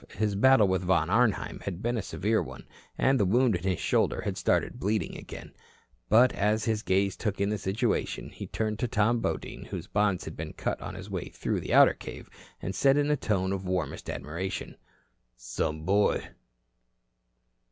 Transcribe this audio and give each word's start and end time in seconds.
His 0.17 0.33
battle 0.33 0.67
with 0.67 0.81
Von 0.81 1.11
Arnheim 1.11 1.59
had 1.59 1.83
been 1.83 1.95
a 1.95 2.01
severe 2.01 2.41
one, 2.41 2.65
and 2.97 3.19
the 3.19 3.23
wound 3.25 3.55
in 3.57 3.61
his 3.61 3.79
shoulder 3.79 4.21
had 4.21 4.35
started 4.35 4.79
bleeding 4.79 5.15
again. 5.15 5.53
But 6.09 6.33
as 6.33 6.65
his 6.65 6.81
gaze 6.81 7.15
took 7.15 7.39
in 7.39 7.49
the 7.49 7.59
situation, 7.59 8.29
he 8.31 8.47
turned 8.47 8.79
to 8.79 8.87
Tom 8.87 9.19
Bodine, 9.19 9.65
whose 9.65 9.85
bonds 9.85 10.25
he 10.25 10.31
had 10.35 10.57
cut 10.57 10.81
on 10.81 10.95
his 10.95 11.11
way 11.11 11.29
through 11.29 11.59
the 11.61 11.75
outer 11.75 11.93
cave, 11.93 12.31
and 12.63 12.73
said 12.73 12.97
in 12.97 13.11
a 13.11 13.15
tone 13.15 13.53
of 13.53 13.63
warmest 13.63 14.09
admiration: 14.09 14.75
"Some 15.37 15.83
boy." 15.85 16.29